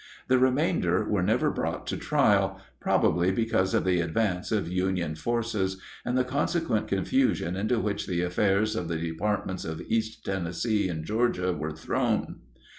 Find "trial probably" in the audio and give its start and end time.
1.95-3.31